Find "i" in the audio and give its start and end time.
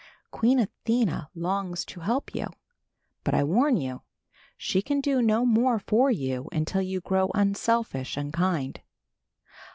3.35-3.43